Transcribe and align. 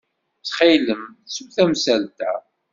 Ttxil-m, 0.39 1.01
ttu 1.23 1.43
tamsalt-a. 1.55 2.31